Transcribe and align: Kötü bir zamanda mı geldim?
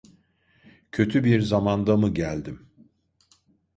Kötü 0.91 1.23
bir 1.23 1.41
zamanda 1.41 1.97
mı 1.97 2.13
geldim? 2.13 2.67